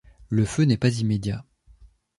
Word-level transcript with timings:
Le 0.29 0.45
feu 0.45 0.63
n’est 0.63 0.79
pas 0.79 0.99
immédiat. 0.99 1.45